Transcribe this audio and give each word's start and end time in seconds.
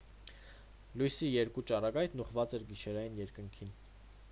լույսի 1.01 1.29
երկու 1.33 1.63
ճառագայթն 1.73 2.25
ուղղված 2.25 2.57
էր 2.59 2.67
գիշերային 2.73 3.23
երկնքին 3.25 3.79